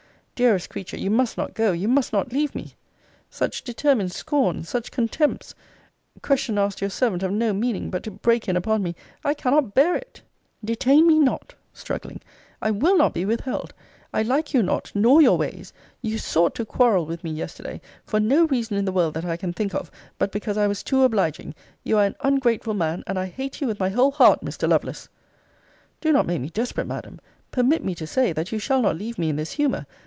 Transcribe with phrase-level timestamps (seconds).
[0.33, 2.73] Dearest creature, you must not go you must not leave me
[3.29, 4.63] Such determined scorn!
[4.63, 5.53] such contempts!
[6.23, 9.75] Questions asked your servant of no meaning but to break in upon me I cannot
[9.75, 10.23] bear it!
[10.65, 12.21] Detain me not [struggling.]
[12.59, 13.75] I will not be withheld.
[14.11, 15.73] I like you not, nor your ways.
[16.01, 19.37] You sought to quarrel with me yesterday, for no reason in the world that I
[19.37, 21.53] can think of, but because I was too obliging.
[21.83, 24.67] You are an ungrateful man; and I hate you with my whole heart, Mr.
[24.67, 25.07] Lovelace!
[25.99, 27.21] Do not make me desperate, Madam.
[27.51, 29.85] Permit me to say, that you shall not leave me in this humour.